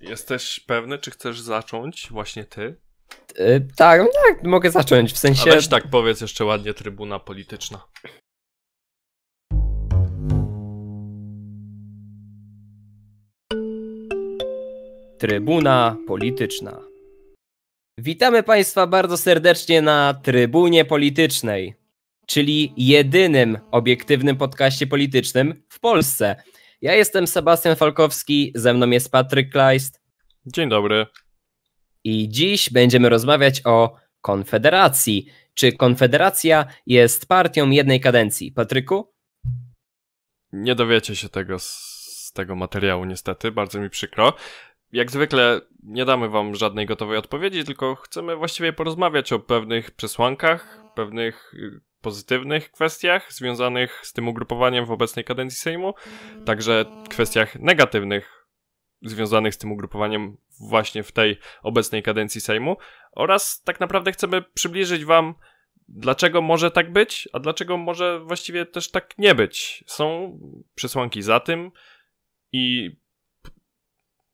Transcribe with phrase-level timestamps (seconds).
[0.00, 2.76] Jesteś pewny, czy chcesz zacząć właśnie ty?
[3.38, 5.50] Yy, tak, tak, mogę zacząć, w sensie...
[5.50, 7.88] A weź tak powiedz jeszcze ładnie, trybuna polityczna.
[15.18, 16.80] Trybuna polityczna.
[17.98, 21.74] Witamy Państwa bardzo serdecznie na Trybunie Politycznej,
[22.26, 26.36] czyli jedynym obiektywnym podcaście politycznym w Polsce.
[26.80, 30.02] Ja jestem Sebastian Falkowski, ze mną jest Patryk Kleist.
[30.46, 31.06] Dzień dobry.
[32.04, 35.26] I dziś będziemy rozmawiać o Konfederacji.
[35.54, 38.52] Czy Konfederacja jest partią jednej kadencji?
[38.52, 39.12] Patryku?
[40.52, 44.32] Nie dowiecie się tego z, tego materiału, niestety, bardzo mi przykro.
[44.92, 50.80] Jak zwykle nie damy wam żadnej gotowej odpowiedzi, tylko chcemy właściwie porozmawiać o pewnych przesłankach,
[50.94, 55.94] pewnych y, pozytywnych kwestiach związanych z tym ugrupowaniem w obecnej kadencji Sejmu,
[56.46, 58.46] także kwestiach negatywnych
[59.02, 62.76] związanych z tym ugrupowaniem właśnie w tej obecnej kadencji Sejmu
[63.12, 65.34] oraz tak naprawdę chcemy przybliżyć wam
[65.88, 69.84] dlaczego może tak być, a dlaczego może właściwie też tak nie być.
[69.86, 70.38] Są
[70.74, 71.70] przesłanki za tym
[72.52, 72.90] i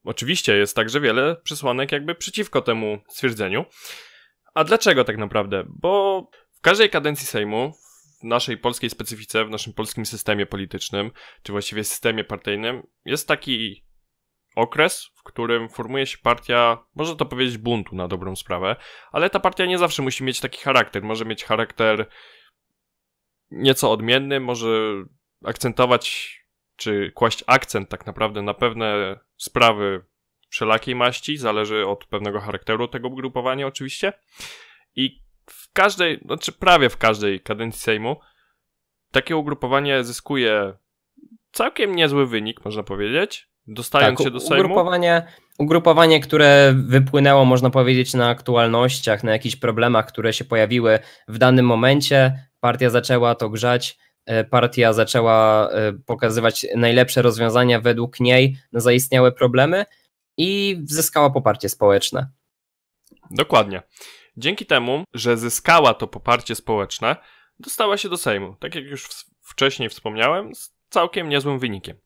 [0.05, 3.65] oczywiście jest także wiele przesłanek jakby przeciwko temu stwierdzeniu.
[4.55, 5.65] A dlaczego tak naprawdę?
[5.69, 6.23] Bo
[6.65, 7.73] każdej kadencji Sejmu,
[8.21, 11.11] w naszej polskiej specyfice, w naszym polskim systemie politycznym,
[11.43, 13.85] czy właściwie systemie partyjnym, jest taki
[14.57, 18.77] okres, w którym formuje się partia, można to powiedzieć buntu na dobrą sprawę,
[19.13, 21.03] ale ta partia nie zawsze musi mieć taki charakter.
[21.03, 22.07] Może mieć charakter
[23.51, 24.69] nieco odmienny, może
[25.45, 26.37] akcentować,
[26.77, 30.05] czy kłaść akcent tak naprawdę na pewne sprawy
[30.49, 34.13] wszelakiej maści, zależy od pewnego charakteru tego ugrupowania oczywiście.
[34.97, 38.17] I w każdej, znaczy prawie w każdej kadencji Sejmu
[39.11, 40.73] takie ugrupowanie zyskuje
[41.53, 44.65] całkiem niezły wynik, można powiedzieć, dostając tak, się do Sejmu.
[44.65, 45.27] Ugrupowanie,
[45.59, 51.67] ugrupowanie, które wypłynęło, można powiedzieć, na aktualnościach, na jakichś problemach, które się pojawiły w danym
[51.67, 52.49] momencie.
[52.61, 59.33] Partia zaczęła to grzać, e, partia zaczęła e, pokazywać najlepsze rozwiązania według niej na zaistniałe
[59.33, 59.85] problemy
[60.37, 62.29] i zyskała poparcie społeczne.
[63.31, 63.83] Dokładnie.
[64.37, 67.17] Dzięki temu, że zyskała to poparcie społeczne,
[67.59, 69.09] dostała się do Sejmu, tak jak już
[69.41, 71.97] wcześniej wspomniałem, z całkiem niezłym wynikiem.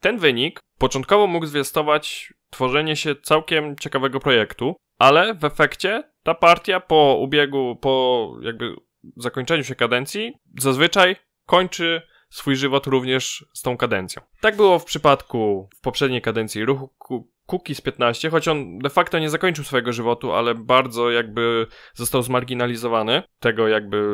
[0.00, 6.80] Ten wynik początkowo mógł zwiastować tworzenie się całkiem ciekawego projektu, ale w efekcie ta partia
[6.80, 8.74] po ubiegu, po jakby
[9.16, 14.22] zakończeniu się kadencji, zazwyczaj kończy swój żywot również z tą kadencją.
[14.40, 19.30] Tak było w przypadku w poprzedniej kadencji ruchu Cookies 15, choć on de facto nie
[19.30, 23.22] zakończył swojego żywotu, ale bardzo jakby został zmarginalizowany.
[23.40, 24.06] Tego jakby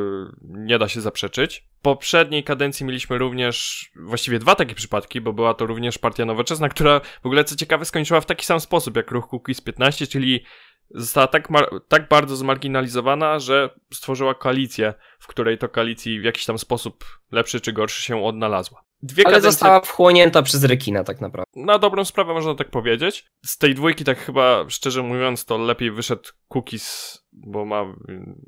[0.43, 1.69] nie da się zaprzeczyć.
[1.79, 6.69] W poprzedniej kadencji mieliśmy również właściwie dwa takie przypadki, bo była to również partia nowoczesna,
[6.69, 10.45] która w ogóle co ciekawe skończyła w taki sam sposób jak ruch Cookies 15, czyli
[10.91, 11.49] została tak,
[11.89, 17.61] tak bardzo zmarginalizowana, że stworzyła koalicję, w której to koalicji w jakiś tam sposób lepszy
[17.61, 18.88] czy gorszy się odnalazła.
[19.03, 19.51] Dwie Ale kadencje...
[19.51, 21.51] została wchłonięta przez rekina tak naprawdę.
[21.57, 23.27] Na dobrą sprawę można tak powiedzieć.
[23.45, 28.41] Z tej dwójki tak chyba, szczerze mówiąc, to lepiej wyszedł Cookies, bo ma mm,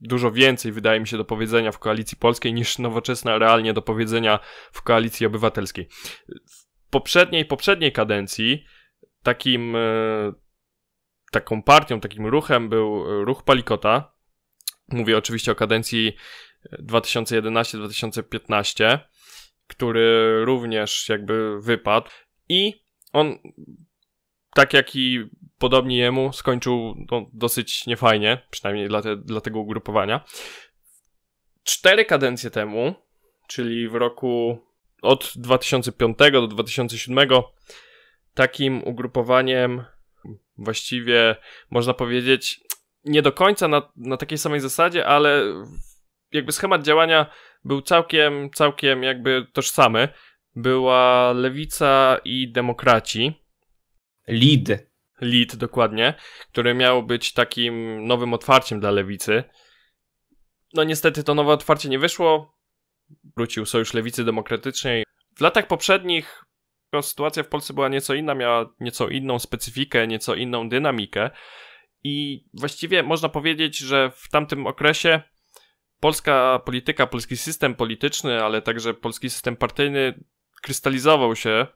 [0.00, 4.38] dużo więcej, wydaje mi się, do powiedzenia w koalicji polskiej niż nowoczesna realnie do powiedzenia
[4.72, 5.88] w koalicji obywatelskiej.
[6.28, 8.64] W poprzedniej, poprzedniej kadencji
[9.22, 10.32] takim e,
[11.30, 14.12] taką partią, takim ruchem był ruch Palikota.
[14.88, 16.16] Mówię oczywiście o kadencji
[16.82, 18.98] 2011-2015
[19.70, 22.10] który również jakby wypadł
[22.48, 23.38] i on,
[24.54, 30.24] tak jak i podobnie jemu, skończył no, dosyć niefajnie, przynajmniej dla, te, dla tego ugrupowania.
[31.64, 32.94] Cztery kadencje temu,
[33.48, 34.58] czyli w roku
[35.02, 37.28] od 2005 do 2007,
[38.34, 39.84] takim ugrupowaniem
[40.58, 41.36] właściwie
[41.70, 42.60] można powiedzieć
[43.04, 45.42] nie do końca na, na takiej samej zasadzie, ale
[46.32, 47.26] jakby schemat działania
[47.64, 50.08] był całkiem, całkiem jakby tożsamy.
[50.56, 53.44] Była lewica i demokraci.
[54.28, 54.90] Lead.
[55.20, 56.14] Lead, dokładnie,
[56.52, 59.44] który miał być takim nowym otwarciem dla lewicy.
[60.74, 62.58] No niestety to nowe otwarcie nie wyszło.
[63.36, 65.04] Wrócił Sojusz Lewicy Demokratycznej.
[65.36, 66.44] W latach poprzednich
[67.02, 71.30] sytuacja w Polsce była nieco inna, miała nieco inną specyfikę, nieco inną dynamikę.
[72.04, 75.22] I właściwie można powiedzieć, że w tamtym okresie
[76.00, 80.24] polska polityka, polski system polityczny, ale także polski system partyjny
[80.62, 81.66] krystalizował się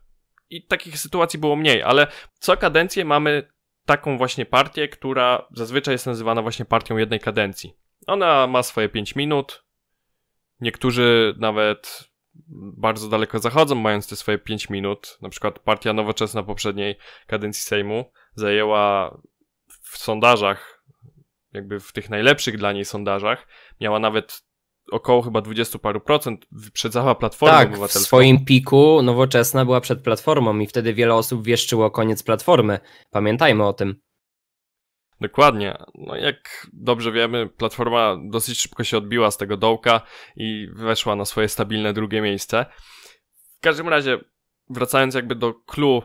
[0.50, 2.06] i takich sytuacji było mniej, ale
[2.38, 3.48] co kadencję mamy
[3.86, 7.76] taką właśnie partię, która zazwyczaj jest nazywana właśnie partią jednej kadencji.
[8.06, 9.64] Ona ma swoje 5 minut.
[10.60, 12.10] Niektórzy nawet
[12.76, 15.18] bardzo daleko zachodzą, mając te swoje 5 minut.
[15.22, 19.18] Na przykład partia nowoczesna poprzedniej kadencji Sejmu zajęła
[19.82, 20.73] w sondażach,
[21.54, 23.46] jakby w tych najlepszych dla niej sondażach,
[23.80, 24.42] miała nawet
[24.90, 28.00] około chyba 20 paru procent, wyprzedzała Platformę tak, Obywatelską.
[28.00, 32.78] w swoim piku nowoczesna była przed Platformą i wtedy wiele osób wieszczyło koniec Platformy.
[33.10, 34.00] Pamiętajmy o tym.
[35.20, 35.78] Dokładnie.
[35.94, 40.00] No jak dobrze wiemy, Platforma dosyć szybko się odbiła z tego dołka
[40.36, 42.66] i weszła na swoje stabilne drugie miejsce.
[43.58, 44.18] W każdym razie,
[44.70, 46.02] wracając jakby do clue,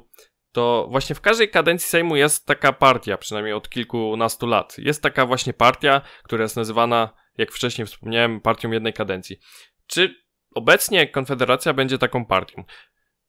[0.52, 4.78] to właśnie w każdej kadencji Sejmu jest taka partia, przynajmniej od kilkunastu lat.
[4.78, 9.40] Jest taka właśnie partia, która jest nazywana, jak wcześniej wspomniałem, partią jednej kadencji.
[9.88, 10.16] Czy
[10.56, 12.64] obecnie Konfederacja będzie taką partią?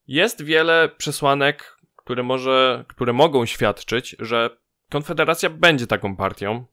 [0.07, 4.51] Jest wiele przesłanek, które, może, które mogą świadczyć, że
[4.91, 6.67] Konfederacja będzie taką partią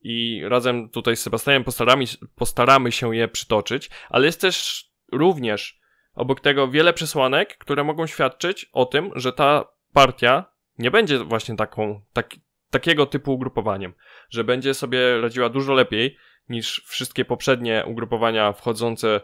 [0.00, 2.04] i razem tutaj z Sebastianem postaramy,
[2.34, 5.77] postaramy się je przytoczyć, ale jest też również
[6.18, 10.44] obok tego wiele przesłanek, które mogą świadczyć o tym, że ta partia
[10.78, 12.30] nie będzie właśnie taką, tak,
[12.70, 13.94] takiego typu ugrupowaniem,
[14.30, 16.16] że będzie sobie radziła dużo lepiej
[16.48, 19.20] niż wszystkie poprzednie ugrupowania wchodzące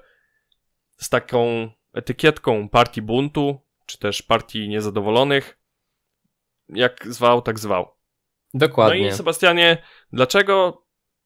[0.97, 5.59] z taką etykietką partii buntu, czy też partii niezadowolonych,
[6.69, 7.95] jak zwał, tak zwał.
[8.55, 9.01] Dokładnie.
[9.01, 9.83] No i Sebastianie,
[10.13, 10.85] dlaczego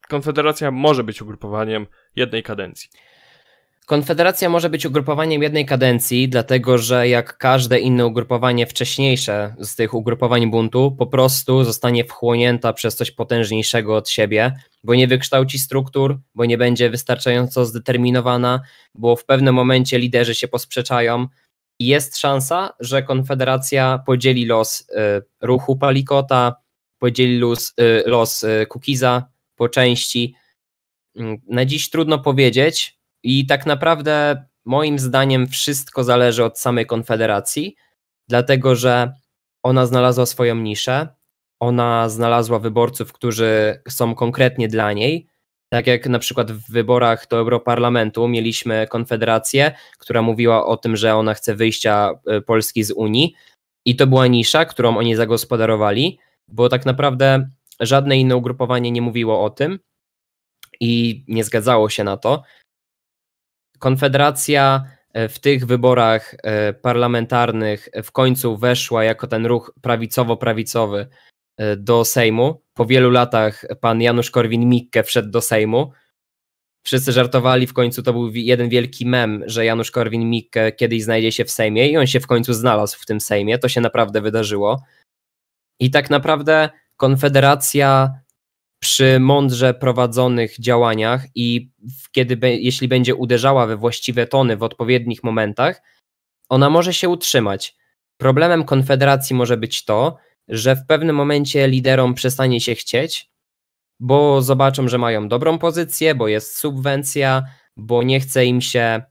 [0.08, 1.86] Konfederacja może być ugrupowaniem
[2.16, 2.90] jednej kadencji?
[3.88, 9.94] Konfederacja może być ugrupowaniem jednej kadencji, dlatego że jak każde inne ugrupowanie wcześniejsze z tych
[9.94, 16.18] ugrupowań buntu, po prostu zostanie wchłonięta przez coś potężniejszego od siebie, bo nie wykształci struktur,
[16.34, 18.60] bo nie będzie wystarczająco zdeterminowana,
[18.94, 21.26] bo w pewnym momencie liderzy się posprzeczają,
[21.80, 24.86] jest szansa, że Konfederacja podzieli los y,
[25.40, 26.54] ruchu Palikota,
[26.98, 30.34] podzieli los, y, los y, Kukiza po części.
[31.16, 37.76] Mm, na dziś trudno powiedzieć i tak naprawdę moim zdaniem wszystko zależy od samej Konfederacji,
[38.28, 39.12] dlatego że
[39.62, 41.08] ona znalazła swoją niszę,
[41.60, 45.26] ona znalazła wyborców, którzy są konkretnie dla niej,
[45.72, 51.14] tak jak na przykład w wyborach do Europarlamentu mieliśmy Konfederację, która mówiła o tym, że
[51.14, 53.34] ona chce wyjścia e, Polski z Unii
[53.86, 56.18] i to była nisza, którą oni zagospodarowali,
[56.48, 57.50] bo tak naprawdę
[57.80, 59.78] żadne inne ugrupowanie nie mówiło o tym
[60.80, 62.42] i nie zgadzało się na to.
[63.78, 71.06] Konfederacja e, w tych wyborach e, parlamentarnych w końcu weszła jako ten ruch prawicowo-prawicowy
[71.76, 72.62] do Sejmu.
[72.74, 75.92] Po wielu latach pan Janusz Korwin-Mikke wszedł do Sejmu.
[76.86, 81.44] Wszyscy żartowali, w końcu to był jeden wielki mem, że Janusz Korwin-Mikke kiedyś znajdzie się
[81.44, 83.58] w Sejmie i on się w końcu znalazł w tym Sejmie.
[83.58, 84.82] To się naprawdę wydarzyło.
[85.80, 88.20] I tak naprawdę Konfederacja
[88.80, 91.70] przy mądrze prowadzonych działaniach i
[92.12, 95.82] kiedy, jeśli będzie uderzała we właściwe tony w odpowiednich momentach,
[96.48, 97.76] ona może się utrzymać.
[98.16, 100.16] Problemem Konfederacji może być to,
[100.48, 103.30] że w pewnym momencie liderom przestanie się chcieć,
[104.00, 107.42] bo zobaczą, że mają dobrą pozycję, bo jest subwencja,
[107.76, 109.02] bo nie chce im się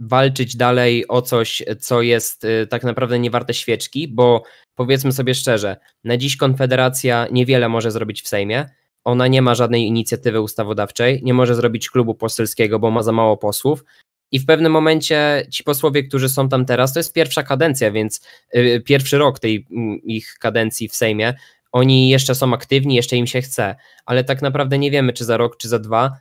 [0.00, 4.42] walczyć dalej o coś, co jest y, tak naprawdę nie warte świeczki, bo
[4.74, 8.70] powiedzmy sobie szczerze, na dziś Konfederacja niewiele może zrobić w Sejmie.
[9.04, 13.36] Ona nie ma żadnej inicjatywy ustawodawczej, nie może zrobić klubu poselskiego, bo ma za mało
[13.36, 13.84] posłów.
[14.32, 18.20] I w pewnym momencie ci posłowie, którzy są tam teraz, to jest pierwsza kadencja, więc
[18.54, 21.34] y, pierwszy rok tej mm, ich kadencji w Sejmie,
[21.72, 25.36] oni jeszcze są aktywni, jeszcze im się chce, ale tak naprawdę nie wiemy, czy za
[25.36, 26.20] rok, czy za dwa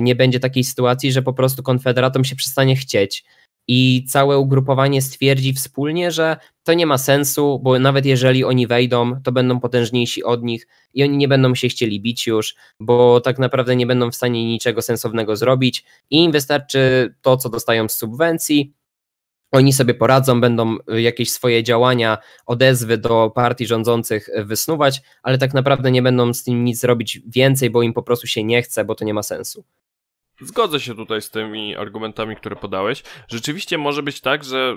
[0.00, 3.24] nie będzie takiej sytuacji, że po prostu konfederatom się przestanie chcieć
[3.68, 9.22] i całe ugrupowanie stwierdzi wspólnie, że to nie ma sensu, bo nawet jeżeli oni wejdą,
[9.22, 13.38] to będą potężniejsi od nich i oni nie będą się chcieli bić już, bo tak
[13.38, 17.96] naprawdę nie będą w stanie niczego sensownego zrobić i im wystarczy to, co dostają z
[17.96, 18.74] subwencji.
[19.54, 25.90] Oni sobie poradzą, będą jakieś swoje działania, odezwy do partii rządzących wysnuwać, ale tak naprawdę
[25.90, 28.94] nie będą z tym nic robić więcej, bo im po prostu się nie chce, bo
[28.94, 29.64] to nie ma sensu.
[30.40, 33.02] Zgodzę się tutaj z tymi argumentami, które podałeś.
[33.28, 34.76] Rzeczywiście może być tak, że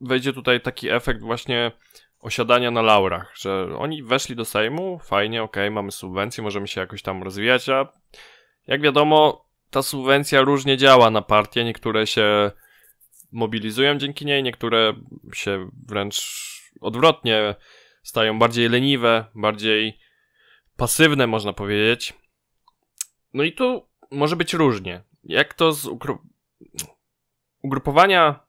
[0.00, 1.72] wejdzie tutaj taki efekt właśnie
[2.20, 6.80] osiadania na laurach, że oni weszli do Sejmu, fajnie, okej, okay, mamy subwencję, możemy się
[6.80, 7.88] jakoś tam rozwijać, a
[8.66, 12.50] jak wiadomo, ta subwencja różnie działa na partie, niektóre się
[13.32, 14.92] mobilizują dzięki niej, niektóre
[15.34, 16.46] się wręcz
[16.80, 17.54] odwrotnie
[18.02, 19.98] stają bardziej leniwe, bardziej
[20.76, 22.14] pasywne, można powiedzieć.
[23.34, 25.02] No i tu może być różnie.
[25.24, 25.88] Jak to z
[27.62, 28.46] ugrupowania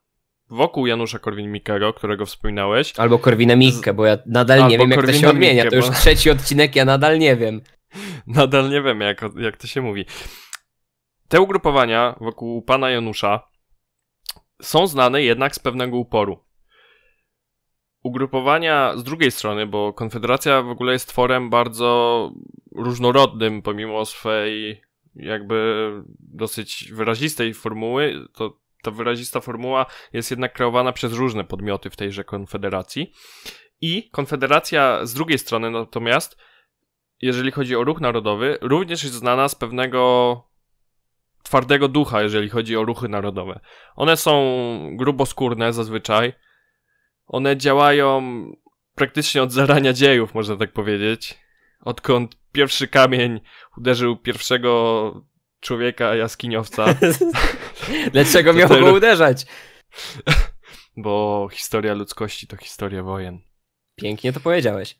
[0.50, 2.98] wokół Janusza Korwin-Mikkego, którego wspominałeś.
[2.98, 5.70] Albo Korwina-Mikke, bo ja nadal nie wiem, jak to się odmienia.
[5.70, 5.92] To już bo...
[5.92, 7.60] trzeci odcinek, ja nadal nie wiem.
[8.26, 10.04] Nadal nie wiem, jak, jak to się mówi.
[11.28, 13.47] Te ugrupowania wokół pana Janusza
[14.62, 16.44] są znane jednak z pewnego uporu.
[18.02, 22.30] Ugrupowania z drugiej strony, bo Konfederacja w ogóle jest tworem bardzo
[22.74, 24.82] różnorodnym, pomimo swej
[25.14, 31.96] jakby dosyć wyrazistej formuły, to ta wyrazista formuła jest jednak kreowana przez różne podmioty w
[31.96, 33.12] tejże Konfederacji.
[33.80, 36.36] I Konfederacja z drugiej strony natomiast,
[37.22, 40.47] jeżeli chodzi o ruch narodowy, również jest znana z pewnego
[41.42, 43.60] twardego ducha, jeżeli chodzi o ruchy narodowe.
[43.96, 44.60] One są
[44.92, 46.32] gruboskórne zazwyczaj.
[47.26, 48.22] One działają
[48.94, 51.38] praktycznie od zarania dziejów, można tak powiedzieć.
[51.80, 53.40] Odkąd pierwszy kamień
[53.76, 55.12] uderzył pierwszego
[55.60, 56.84] człowieka jaskiniowca.
[58.12, 59.46] Dlaczego miał go uderzać?
[60.96, 63.40] Bo historia ludzkości to historia wojen.
[63.96, 64.96] Pięknie to powiedziałeś.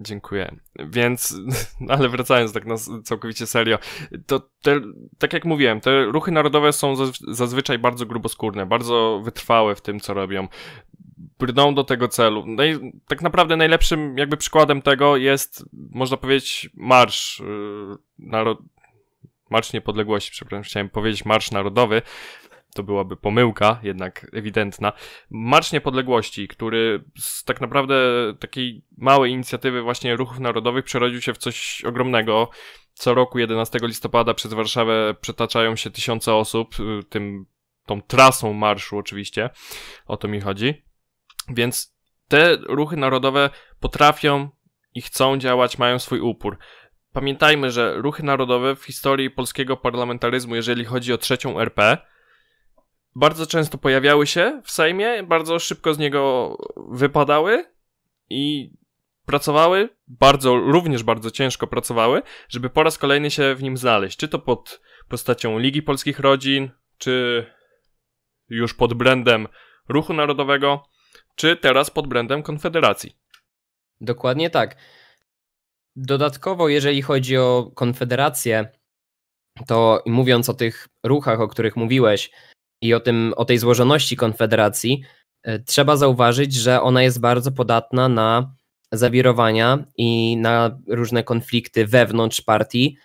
[0.00, 0.56] Dziękuję.
[0.78, 1.36] Więc,
[1.88, 2.74] ale wracając tak na
[3.04, 3.78] całkowicie serio,
[4.26, 4.80] to te,
[5.18, 6.94] tak jak mówiłem, te ruchy narodowe są
[7.28, 10.48] zazwyczaj bardzo gruboskórne, bardzo wytrwałe w tym, co robią.
[11.38, 12.44] Brną do tego celu.
[12.46, 18.58] No i tak naprawdę najlepszym jakby przykładem tego jest, można powiedzieć, marsz yy, narod...
[19.50, 22.02] Marsz Niepodległości, przepraszam, chciałem powiedzieć Marsz Narodowy,
[22.76, 24.92] to byłaby pomyłka, jednak ewidentna.
[25.30, 27.94] Marsz Niepodległości, który z tak naprawdę
[28.40, 32.50] takiej małej inicjatywy właśnie ruchów narodowych przerodził się w coś ogromnego.
[32.94, 37.46] Co roku 11 listopada przez Warszawę przetaczają się tysiące osób, y, tym,
[37.86, 39.50] tą trasą marszu oczywiście,
[40.06, 40.84] o to mi chodzi.
[41.48, 41.96] Więc
[42.28, 44.48] te ruchy narodowe potrafią
[44.94, 46.58] i chcą działać, mają swój upór.
[47.12, 51.98] Pamiętajmy, że ruchy narodowe w historii polskiego parlamentaryzmu, jeżeli chodzi o trzecią RP,
[53.16, 57.64] bardzo często pojawiały się w Sejmie, bardzo szybko z niego wypadały
[58.30, 58.72] i
[59.26, 64.18] pracowały, bardzo, również bardzo ciężko pracowały, żeby po raz kolejny się w nim znaleźć.
[64.18, 67.46] Czy to pod postacią Ligi Polskich Rodzin, czy
[68.48, 69.48] już pod brandem
[69.88, 70.88] Ruchu Narodowego,
[71.34, 73.16] czy teraz pod brandem Konfederacji.
[74.00, 74.76] Dokładnie tak.
[75.96, 78.72] Dodatkowo, jeżeli chodzi o Konfederację,
[79.66, 82.30] to mówiąc o tych ruchach, o których mówiłeś,
[82.86, 85.02] i o, tym, o tej złożoności Konfederacji,
[85.42, 88.54] e, trzeba zauważyć, że ona jest bardzo podatna na
[88.92, 92.96] zawirowania i na różne konflikty wewnątrz partii,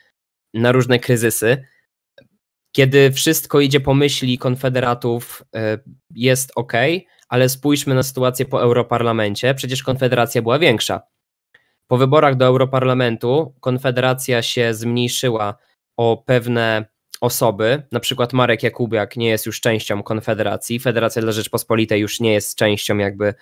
[0.53, 1.65] na różne kryzysy.
[2.75, 5.77] Kiedy wszystko idzie po myśli konfederatów, e,
[6.15, 6.73] jest ok,
[7.29, 9.53] ale spójrzmy na sytuację po Europarlamencie.
[9.53, 11.01] Przecież Konfederacja była większa.
[11.87, 15.57] Po wyborach do Europarlamentu Konfederacja się zmniejszyła
[15.97, 16.85] o pewne
[17.21, 22.33] osoby, na przykład Marek Jakubiak nie jest już częścią Konfederacji, Federacja dla Rzeczpospolitej już nie
[22.33, 23.33] jest częścią jakby,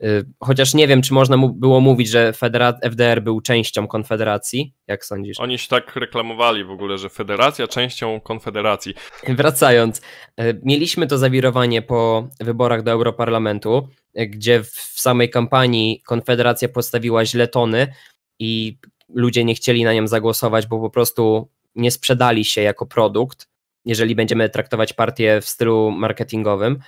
[0.00, 4.74] yy, chociaż nie wiem, czy można mu było mówić, że Federa FDR był częścią Konfederacji,
[4.86, 5.40] jak sądzisz?
[5.40, 8.94] Oni się tak reklamowali w ogóle, że Federacja częścią Konfederacji.
[9.28, 10.02] Wracając,
[10.38, 17.24] yy, mieliśmy to zawirowanie po wyborach do Europarlamentu, yy, gdzie w samej kampanii Konfederacja postawiła
[17.24, 17.94] źle tony
[18.38, 18.78] i
[19.14, 23.48] ludzie nie chcieli na nią zagłosować, bo po prostu nie sprzedali się jako produkt,
[23.84, 26.78] jeżeli będziemy traktować partię w stylu marketingowym.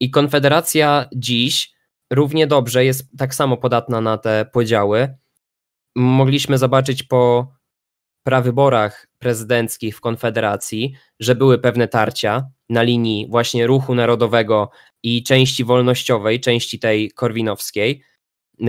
[0.00, 1.72] I Konfederacja dziś
[2.12, 5.14] równie dobrze jest tak samo podatna na te podziały.
[5.96, 7.52] Mogliśmy zobaczyć po
[8.22, 14.70] prawyborach prezydenckich w Konfederacji, że były pewne tarcia na linii właśnie ruchu narodowego
[15.02, 18.02] i części wolnościowej, części tej korwinowskiej.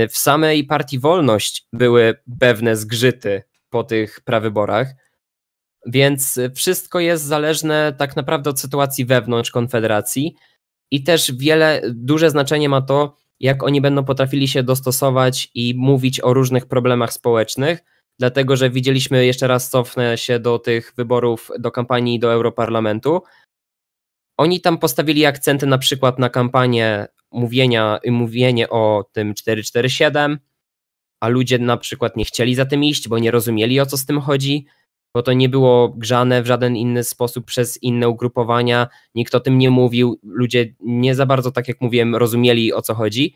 [0.10, 4.88] W samej partii Wolność były pewne zgrzyty po tych prawyborach.
[5.86, 10.36] Więc wszystko jest zależne tak naprawdę od sytuacji wewnątrz Konfederacji
[10.92, 16.22] i też wiele, duże znaczenie ma to, jak oni będą potrafili się dostosować i mówić
[16.22, 17.80] o różnych problemach społecznych,
[18.20, 23.22] dlatego że widzieliśmy, jeszcze raz cofnę się do tych wyborów, do kampanii do Europarlamentu.
[24.38, 30.40] Oni tam postawili akcenty na przykład na kampanię mówienia, mówienie o tym 447,
[31.24, 34.06] a ludzie na przykład nie chcieli za tym iść, bo nie rozumieli o co z
[34.06, 34.66] tym chodzi
[35.14, 39.58] bo to nie było grzane w żaden inny sposób przez inne ugrupowania, nikt o tym
[39.58, 43.36] nie mówił, ludzie nie za bardzo, tak jak mówiłem, rozumieli o co chodzi.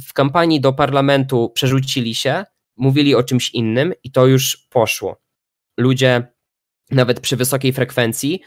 [0.00, 2.44] W kampanii do parlamentu przerzucili się,
[2.76, 5.16] mówili o czymś innym i to już poszło.
[5.78, 6.26] Ludzie
[6.90, 8.40] nawet przy wysokiej frekwencji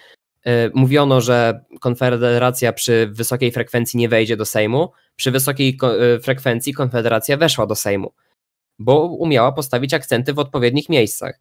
[0.45, 6.73] yy, mówiono, że Konfederacja przy wysokiej frekwencji nie wejdzie do Sejmu, przy wysokiej yy, frekwencji
[6.73, 8.13] Konfederacja weszła do Sejmu,
[8.79, 11.39] bo umiała postawić akcenty w odpowiednich miejscach.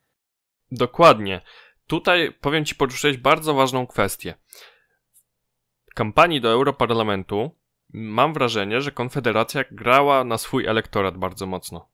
[0.72, 1.40] Dokładnie.
[1.86, 4.34] Tutaj powiem Ci poruszyć bardzo ważną kwestię.
[5.90, 7.50] W kampanii do Europarlamentu
[7.92, 11.88] mam wrażenie, że Konfederacja grała na swój elektorat bardzo mocno.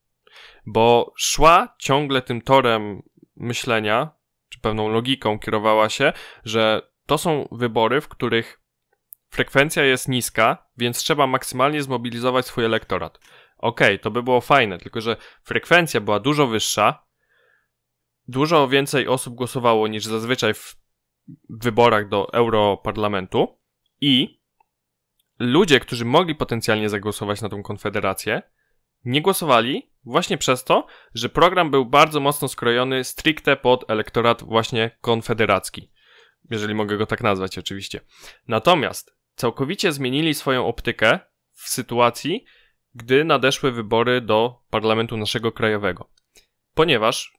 [0.66, 3.02] Bo szła ciągle tym torem
[3.37, 4.11] myślenia,
[4.49, 6.12] czy pewną logiką kierowała się,
[6.44, 8.61] że to są wybory, w których
[9.30, 13.18] frekwencja jest niska, więc trzeba maksymalnie zmobilizować swój elektorat.
[13.58, 17.07] Okej, okay, to by było fajne, tylko że frekwencja była dużo wyższa,
[18.28, 20.76] dużo więcej osób głosowało niż zazwyczaj w
[21.50, 23.58] wyborach do Europarlamentu
[24.00, 24.40] i
[25.38, 28.42] ludzie, którzy mogli potencjalnie zagłosować na tą konfederację,
[29.04, 34.90] nie głosowali właśnie przez to, że program był bardzo mocno skrojony stricte pod elektorat właśnie
[35.00, 35.90] konfederacki.
[36.50, 38.00] Jeżeli mogę go tak nazwać, oczywiście.
[38.49, 41.18] Natomiast całkowicie zmienili swoją optykę
[41.52, 42.44] w sytuacji,
[42.94, 46.11] gdy nadeszły wybory do parlamentu naszego krajowego.
[46.75, 47.38] Ponieważ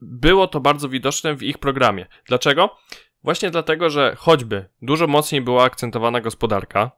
[0.00, 2.06] było to bardzo widoczne w ich programie.
[2.26, 2.76] Dlaczego?
[3.22, 6.90] Właśnie dlatego, że choćby dużo mocniej była akcentowana gospodarka,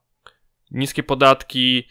[0.71, 1.89] niskie podatki,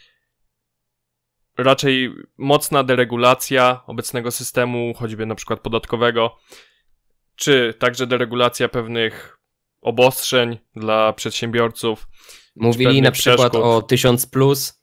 [1.58, 6.36] raczej mocna deregulacja obecnego systemu, choćby na przykład podatkowego,
[7.36, 9.38] czy także deregulacja pewnych
[9.80, 12.08] obostrzeń dla przedsiębiorców.
[12.56, 13.60] Mówili na przykład przeszkód.
[13.64, 14.82] o 1000 plus.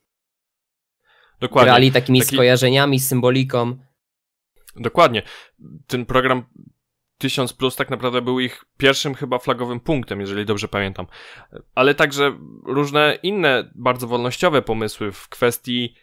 [1.39, 1.72] Dokładnie.
[1.72, 2.36] Grali takimi Taki...
[2.36, 3.77] skojarzeniami, symboliką.
[4.75, 5.24] Dokładnie.
[5.88, 6.44] Ten program
[7.18, 11.08] 1000 plus tak naprawdę był ich pierwszym chyba flagowym punktem, jeżeli dobrze pamiętam.
[11.75, 15.96] Ale także różne inne bardzo wolnościowe pomysły w kwestii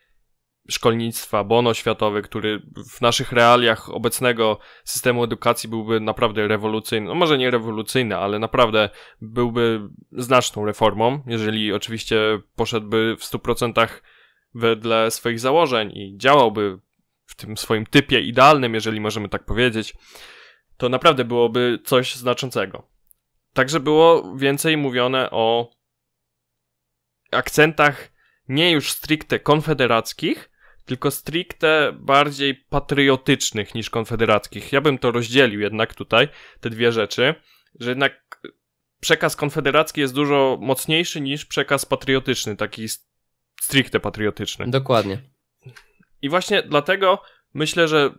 [0.70, 7.06] szkolnictwa, bon oświatowy, który w naszych realiach obecnego systemu edukacji byłby naprawdę rewolucyjny.
[7.06, 8.88] No może nie rewolucyjny, ale naprawdę
[9.20, 9.80] byłby
[10.12, 13.88] znaczną reformą, jeżeli oczywiście poszedłby w 100%
[14.54, 16.78] wedle swoich założeń i działałby
[17.30, 19.94] w tym swoim typie idealnym, jeżeli możemy tak powiedzieć,
[20.76, 22.88] to naprawdę byłoby coś znaczącego.
[23.52, 25.70] Także było więcej mówione o
[27.32, 28.12] akcentach
[28.48, 30.50] nie już stricte konfederackich,
[30.84, 34.72] tylko stricte bardziej patriotycznych niż konfederackich.
[34.72, 36.28] Ja bym to rozdzielił jednak tutaj,
[36.60, 37.34] te dwie rzeczy,
[37.80, 38.40] że jednak
[39.00, 42.86] przekaz konfederacki jest dużo mocniejszy niż przekaz patriotyczny, taki
[43.60, 44.70] stricte patriotyczny.
[44.70, 45.18] Dokładnie.
[46.22, 47.22] I właśnie dlatego
[47.54, 48.10] myślę, że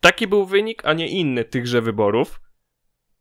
[0.00, 2.40] taki był wynik, a nie inny tychże wyborów.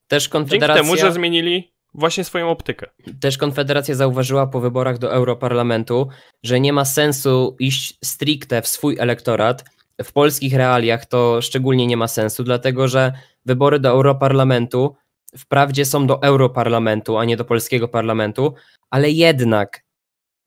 [0.08, 0.84] Też Konfederacja...
[0.84, 2.90] Dzięki temu, że zmienili właśnie swoją optykę.
[3.22, 6.08] Też Konfederacja zauważyła po wyborach do Europarlamentu,
[6.44, 9.66] że nie ma sensu iść stricte w swój elektorat.
[10.04, 13.14] W polskich realiach to szczególnie nie ma sensu, dlatego że
[13.46, 14.96] wybory do Europarlamentu
[15.38, 18.54] wprawdzie są do Europarlamentu, a nie do polskiego parlamentu,
[18.90, 19.85] ale jednak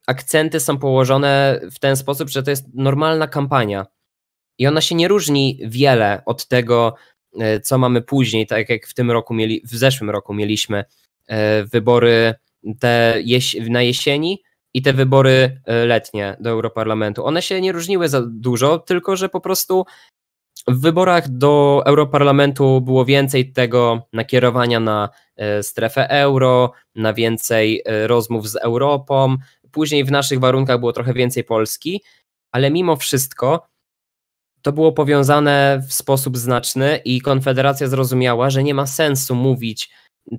[0.07, 3.85] akcenty są położone w ten sposób, że to jest normalna kampania.
[4.57, 6.95] I ona się nie różni wiele od tego,
[7.39, 10.85] e, co mamy później, tak jak w tym roku mieli, w zeszłym roku mieliśmy
[11.27, 12.33] e, wybory
[12.79, 17.25] te jeś na jesieni i te wybory e, letnie do Europarlamentu.
[17.25, 19.85] One się nie różniły za dużo, tylko że po prostu
[20.67, 25.09] w wyborach do Europarlamentu było więcej tego nakierowania na
[25.61, 29.37] strefę euro, na więcej rozmów z Europą,
[29.71, 32.03] Później w naszych warunkach było trochę więcej Polski,
[32.51, 33.67] ale mimo wszystko
[34.61, 39.89] to było powiązane w sposób znaczny i Konfederacja zrozumiała, że nie ma sensu mówić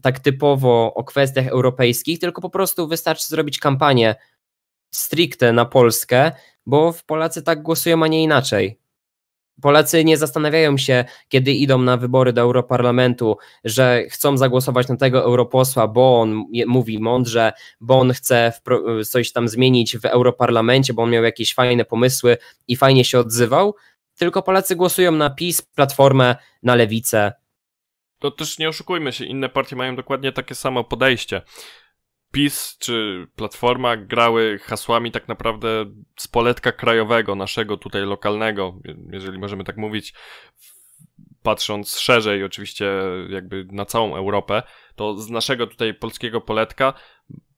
[0.03, 4.14] tak typowo o kwestiach europejskich, tylko po prostu wystarczy zrobić kampanię
[4.95, 6.33] stricte na Polskę,
[6.66, 8.80] bo Polacy tak głosują, a nie inaczej.
[9.62, 15.23] Polacy nie zastanawiają się, kiedy idą na wybory do Europarlamentu, że chcą zagłosować na tego
[15.25, 18.53] europosła, bo on mówi mądrze, bo on chce
[19.09, 22.37] coś tam zmienić w Europarlamencie, bo on miał jakieś fajne pomysły
[22.68, 23.75] i fajnie się odzywał.
[24.18, 27.33] Tylko Polacy głosują na PiS, Platformę, na Lewicę.
[28.18, 31.42] To też nie oszukujmy się, inne partie mają dokładnie takie samo podejście.
[32.33, 35.69] PiS czy Platforma grały hasłami tak naprawdę
[36.16, 38.79] z poletka krajowego, naszego tutaj lokalnego,
[39.12, 40.14] jeżeli możemy tak mówić,
[41.43, 42.93] patrząc szerzej oczywiście
[43.29, 44.62] jakby na całą Europę,
[44.97, 46.93] to z naszego tutaj polskiego poletka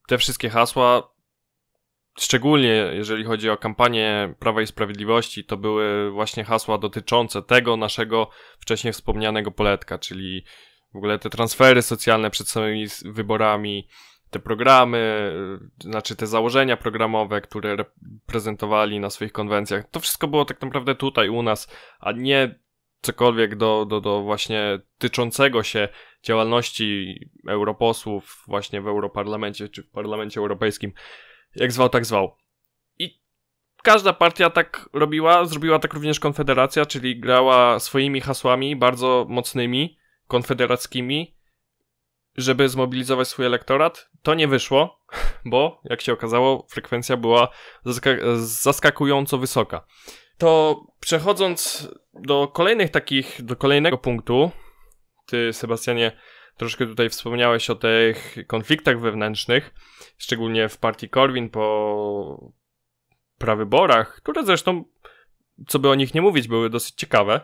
[0.09, 1.13] te wszystkie hasła,
[2.19, 8.31] szczególnie jeżeli chodzi o kampanię Prawa i Sprawiedliwości, to były właśnie hasła dotyczące tego naszego
[8.59, 10.45] wcześniej wspomnianego poletka, czyli
[10.95, 13.89] w ogóle te transfery socjalne przed samymi wyborami,
[14.33, 15.33] te programy,
[15.81, 17.77] znaczy te założenia programowe, które
[18.27, 21.69] prezentowali na swoich konwencjach, to wszystko było tak naprawdę tutaj u nas,
[22.01, 22.61] a nie
[23.01, 25.89] cokolwiek do, do, do właśnie tyczącego się
[26.23, 27.19] działalności
[27.49, 30.93] europosłów właśnie w Europarlamencie czy w Parlamencie Europejskim,
[31.57, 32.37] jak zwał, tak zwał.
[32.99, 33.21] I
[33.83, 41.42] każda partia tak robiła, zrobiła tak również Konfederacja, czyli grała swoimi hasłami bardzo mocnymi, konfederackimi,
[42.37, 44.11] żeby zmobilizować swój elektorat.
[44.23, 45.01] To nie wyszło,
[45.45, 47.49] bo jak się okazało, frekwencja była
[48.37, 49.87] zaskakująco wysoka.
[50.39, 54.51] To przechodząc do kolejnych takich, do kolejnego punktu,
[55.27, 56.13] ty Sebastianie
[56.57, 59.75] troszkę tutaj wspomniałeś o tych konfliktach wewnętrznych,
[60.19, 62.53] szczególnie w partii Corwin po
[63.39, 64.85] prawyborach, które zresztą,
[65.69, 67.41] co by o nich nie mówić, były dosyć ciekawe,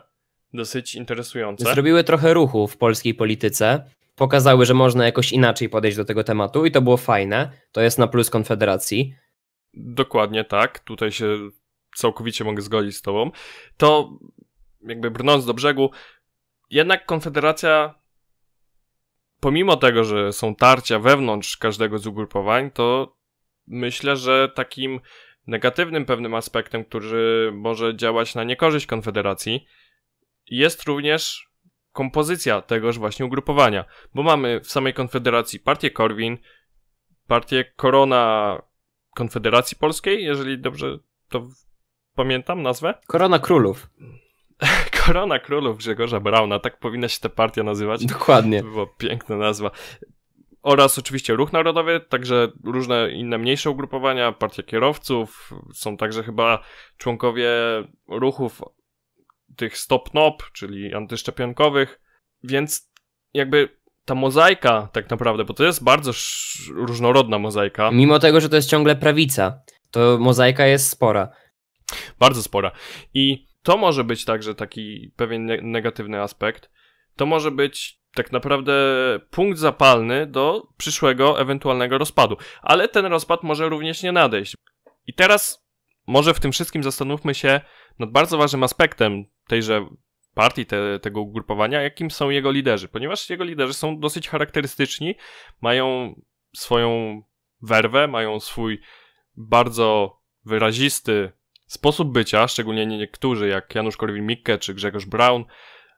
[0.53, 1.73] dosyć interesujące.
[1.73, 3.89] Zrobiły trochę ruchu w polskiej polityce,
[4.19, 7.51] pokazały, że można jakoś inaczej podejść do tego tematu i to było fajne.
[7.71, 9.15] To jest na plus Konfederacji.
[9.73, 11.49] Dokładnie tak, tutaj się
[11.95, 13.31] całkowicie mogę zgodzić z tobą.
[13.77, 14.19] To
[14.81, 15.91] jakby brnąc do brzegu,
[16.69, 17.95] jednak Konfederacja,
[19.39, 23.15] pomimo tego, że są tarcia wewnątrz każdego z ugrupowań, to
[23.67, 24.99] myślę, że takim
[25.47, 29.65] negatywnym pewnym aspektem, który może działać na niekorzyść Konfederacji,
[30.47, 31.48] jest również
[31.91, 36.37] kompozycja tegoż właśnie ugrupowania, bo mamy w samej Konfederacji partię Korwin,
[37.27, 38.57] partię Korona
[39.15, 40.99] Konfederacji Polskiej, jeżeli dobrze
[41.29, 41.47] to
[42.15, 42.93] pamiętam nazwę?
[43.07, 43.89] Korona Królów.
[45.05, 48.05] Korona Królów Grzegorza Brauna, tak powinna się ta partia nazywać.
[48.05, 48.61] Dokładnie.
[48.61, 49.71] To była piękna nazwa.
[50.63, 56.63] Oraz oczywiście Ruch Narodowy, także różne inne mniejsze ugrupowania, partia kierowców, są także chyba
[56.97, 57.49] członkowie
[58.07, 58.61] ruchów
[59.59, 61.99] tych stop-nop, czyli antyszczepionkowych,
[62.43, 62.91] więc
[63.33, 66.11] jakby ta mozaika tak naprawdę, bo to jest bardzo
[66.73, 67.91] różnorodna mozaika.
[67.91, 71.29] Mimo tego, że to jest ciągle prawica, to mozaika jest spora.
[72.19, 72.71] Bardzo spora.
[73.13, 76.71] I to może być także taki pewien negatywny aspekt.
[77.15, 78.73] To może być tak naprawdę
[79.29, 82.37] punkt zapalny do przyszłego ewentualnego rozpadu.
[82.61, 84.55] Ale ten rozpad może również nie nadejść.
[85.07, 85.67] I teraz
[86.07, 87.61] może w tym wszystkim zastanówmy się
[87.99, 89.85] nad bardzo ważnym aspektem tejże
[90.33, 95.15] partii, te, tego ugrupowania, jakim są jego liderzy, ponieważ jego liderzy są dosyć charakterystyczni,
[95.61, 96.15] mają
[96.55, 97.21] swoją
[97.61, 98.81] werwę, mają swój
[99.37, 101.31] bardzo wyrazisty
[101.65, 105.45] sposób bycia, szczególnie niektórzy, jak Janusz Korwin-Mikke czy Grzegorz Braun,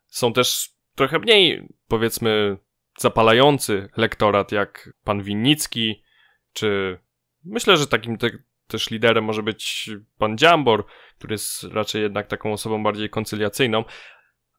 [0.08, 2.58] są też trochę mniej, powiedzmy,
[3.00, 6.04] zapalający lektorat, jak pan Winnicki,
[6.54, 7.00] czy
[7.44, 8.30] myślę, że takim te,
[8.72, 10.86] też liderem może być pan Dziambor,
[11.18, 13.84] który jest raczej jednak taką osobą bardziej koncyliacyjną,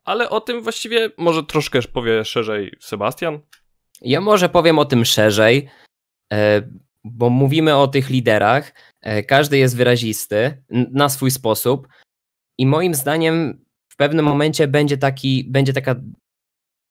[0.04, 3.40] ale o tym właściwie może troszkę powie szerzej Sebastian.
[4.00, 5.68] Ja może powiem o tym szerzej,
[6.32, 6.62] e,
[7.04, 8.72] bo mówimy o tych liderach.
[9.00, 11.88] E, każdy jest wyrazisty na swój sposób
[12.58, 15.94] i moim zdaniem w pewnym momencie będzie, taki, będzie taka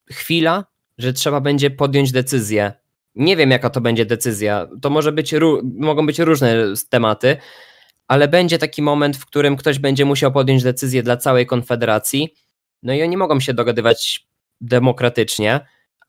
[0.10, 0.66] chwila,
[0.98, 2.81] że trzeba będzie podjąć decyzję.
[3.16, 4.68] Nie wiem, jaka to będzie decyzja.
[4.82, 6.56] To może być, mogą być różne
[6.90, 7.38] tematy,
[8.08, 12.34] ale będzie taki moment, w którym ktoś będzie musiał podjąć decyzję dla całej Konfederacji
[12.84, 14.28] no i oni mogą się dogadywać
[14.62, 15.60] demokratycznie,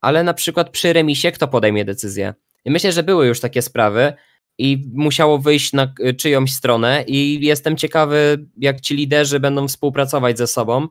[0.01, 2.35] ale na przykład przy remisie kto podejmie decyzję?
[2.65, 4.13] I myślę, że były już takie sprawy
[4.59, 10.47] i musiało wyjść na czyjąś stronę i jestem ciekawy, jak ci liderzy będą współpracować ze
[10.47, 10.89] sobą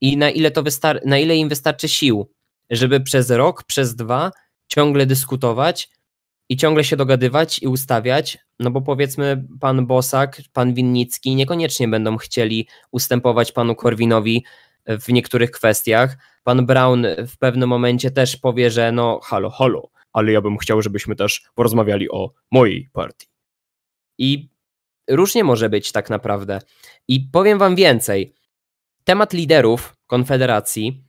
[0.00, 2.30] i na ile, to wystar- na ile im wystarczy sił,
[2.70, 4.30] żeby przez rok, przez dwa
[4.68, 5.90] ciągle dyskutować
[6.48, 12.16] i ciągle się dogadywać i ustawiać, no bo powiedzmy pan Bosak, pan Winnicki niekoniecznie będą
[12.16, 14.44] chcieli ustępować panu Korwinowi
[14.86, 16.16] w niektórych kwestiach.
[16.44, 20.82] Pan Brown w pewnym momencie też powie, że no halo, halo, ale ja bym chciał,
[20.82, 23.26] żebyśmy też porozmawiali o mojej partii.
[24.18, 24.48] I
[25.10, 26.60] różnie może być tak naprawdę.
[27.08, 28.34] I powiem wam więcej.
[29.04, 31.04] Temat liderów Konfederacji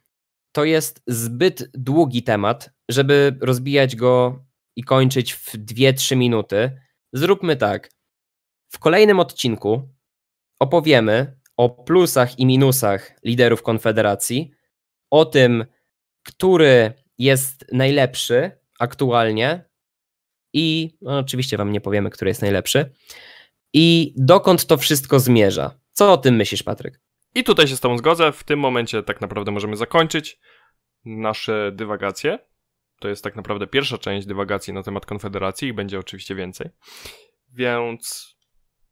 [0.56, 6.82] to jest zbyt długi temat, żeby rozbijać go i kończyć w 2-3 minuty.
[7.14, 7.90] Zróbmy tak.
[8.70, 9.90] W kolejnym odcinku
[10.60, 14.52] opowiemy o plusach i minusach liderów Konfederacji,
[15.12, 15.66] o tym,
[16.24, 19.70] który jest najlepszy aktualnie
[20.54, 22.94] i no, oczywiście Wam nie powiemy, który jest najlepszy
[23.74, 25.80] i dokąd to wszystko zmierza.
[25.92, 27.05] Co o tym myślisz, Patryk?
[27.36, 28.32] I tutaj się z Tobą zgodzę.
[28.32, 30.40] W tym momencie tak naprawdę możemy zakończyć
[31.06, 32.40] nasze dywagacje.
[33.00, 36.70] To jest tak naprawdę pierwsza część dywagacji na temat Konfederacji i będzie oczywiście więcej.
[37.54, 38.36] Więc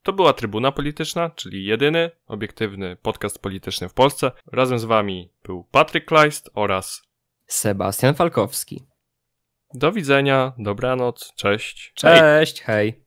[0.04, 4.32] to była Trybuna Polityczna, czyli jedyny obiektywny podcast polityczny w Polsce.
[4.52, 7.04] Razem z wami był Patryk Kleist oraz
[7.48, 8.84] Sebastian Falkowski.
[9.74, 11.94] Do widzenia, dobranoc, cześć.
[11.96, 12.92] Cześć, hej.
[12.92, 13.03] hej.